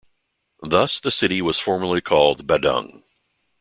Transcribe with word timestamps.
Thus, 0.63 0.99
the 0.99 1.11
city 1.11 1.43
was 1.43 1.59
formerly 1.59 2.01
called 2.01 2.47
Badung. 2.47 3.03